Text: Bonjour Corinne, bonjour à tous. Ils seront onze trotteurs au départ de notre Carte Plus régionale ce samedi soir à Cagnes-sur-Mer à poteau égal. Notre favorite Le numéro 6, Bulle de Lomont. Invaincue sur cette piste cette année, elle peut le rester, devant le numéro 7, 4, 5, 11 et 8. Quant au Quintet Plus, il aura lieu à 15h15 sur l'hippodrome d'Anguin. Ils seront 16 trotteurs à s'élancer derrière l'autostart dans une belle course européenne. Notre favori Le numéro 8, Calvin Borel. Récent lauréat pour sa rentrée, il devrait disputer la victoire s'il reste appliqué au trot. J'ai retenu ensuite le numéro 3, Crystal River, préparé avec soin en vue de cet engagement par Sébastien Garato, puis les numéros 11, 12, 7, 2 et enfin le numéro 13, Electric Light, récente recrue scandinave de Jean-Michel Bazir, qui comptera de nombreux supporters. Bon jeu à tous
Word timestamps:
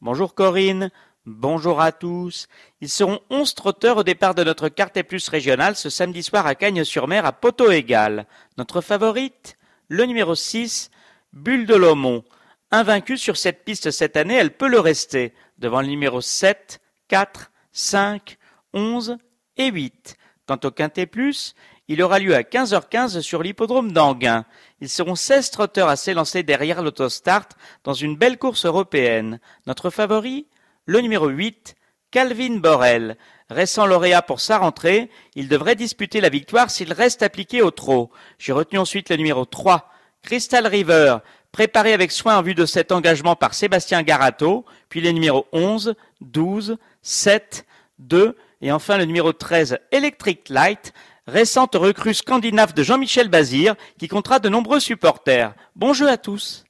Bonjour 0.00 0.36
Corinne, 0.36 0.92
bonjour 1.26 1.80
à 1.80 1.90
tous. 1.90 2.46
Ils 2.80 2.88
seront 2.88 3.18
onze 3.30 3.56
trotteurs 3.56 3.96
au 3.96 4.02
départ 4.04 4.36
de 4.36 4.44
notre 4.44 4.68
Carte 4.68 5.02
Plus 5.02 5.28
régionale 5.28 5.74
ce 5.74 5.90
samedi 5.90 6.22
soir 6.22 6.46
à 6.46 6.54
Cagnes-sur-Mer 6.54 7.26
à 7.26 7.32
poteau 7.32 7.72
égal. 7.72 8.28
Notre 8.58 8.80
favorite 8.80 9.58
Le 9.88 10.04
numéro 10.04 10.36
6, 10.36 10.92
Bulle 11.32 11.66
de 11.66 11.74
Lomont. 11.74 12.22
Invaincue 12.70 13.18
sur 13.18 13.36
cette 13.36 13.64
piste 13.64 13.90
cette 13.90 14.16
année, 14.16 14.36
elle 14.36 14.56
peut 14.56 14.68
le 14.68 14.78
rester, 14.78 15.34
devant 15.58 15.80
le 15.80 15.88
numéro 15.88 16.20
7, 16.20 16.80
4, 17.08 17.50
5, 17.72 18.38
11 18.74 19.16
et 19.56 19.72
8. 19.72 20.16
Quant 20.46 20.60
au 20.62 20.70
Quintet 20.70 21.06
Plus, 21.06 21.56
il 21.88 22.02
aura 22.02 22.18
lieu 22.18 22.34
à 22.34 22.42
15h15 22.42 23.22
sur 23.22 23.42
l'hippodrome 23.42 23.92
d'Anguin. 23.92 24.44
Ils 24.80 24.90
seront 24.90 25.14
16 25.14 25.50
trotteurs 25.50 25.88
à 25.88 25.96
s'élancer 25.96 26.42
derrière 26.42 26.82
l'autostart 26.82 27.48
dans 27.82 27.94
une 27.94 28.16
belle 28.16 28.38
course 28.38 28.66
européenne. 28.66 29.40
Notre 29.66 29.88
favori 29.88 30.46
Le 30.84 31.00
numéro 31.00 31.28
8, 31.28 31.74
Calvin 32.10 32.58
Borel. 32.58 33.16
Récent 33.50 33.86
lauréat 33.86 34.20
pour 34.20 34.40
sa 34.40 34.58
rentrée, 34.58 35.10
il 35.34 35.48
devrait 35.48 35.74
disputer 35.74 36.20
la 36.20 36.28
victoire 36.28 36.70
s'il 36.70 36.92
reste 36.92 37.22
appliqué 37.22 37.62
au 37.62 37.70
trot. 37.70 38.10
J'ai 38.38 38.52
retenu 38.52 38.78
ensuite 38.78 39.08
le 39.08 39.16
numéro 39.16 39.46
3, 39.46 39.90
Crystal 40.22 40.66
River, 40.66 41.18
préparé 41.50 41.94
avec 41.94 42.12
soin 42.12 42.36
en 42.36 42.42
vue 42.42 42.54
de 42.54 42.66
cet 42.66 42.92
engagement 42.92 43.36
par 43.36 43.54
Sébastien 43.54 44.02
Garato, 44.02 44.66
puis 44.90 45.00
les 45.00 45.14
numéros 45.14 45.46
11, 45.52 45.94
12, 46.20 46.76
7, 47.00 47.64
2 48.00 48.36
et 48.60 48.72
enfin 48.72 48.98
le 48.98 49.04
numéro 49.04 49.32
13, 49.32 49.78
Electric 49.92 50.48
Light, 50.48 50.92
récente 51.28 51.76
recrue 51.76 52.14
scandinave 52.14 52.74
de 52.74 52.82
Jean-Michel 52.82 53.28
Bazir, 53.28 53.74
qui 53.98 54.08
comptera 54.08 54.38
de 54.38 54.48
nombreux 54.48 54.80
supporters. 54.80 55.54
Bon 55.76 55.92
jeu 55.92 56.08
à 56.08 56.16
tous 56.16 56.66